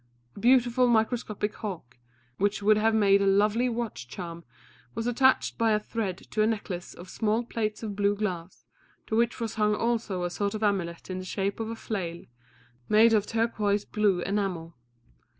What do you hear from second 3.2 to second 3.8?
a lovely